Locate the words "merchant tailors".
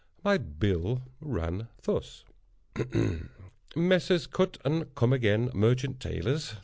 5.53-6.55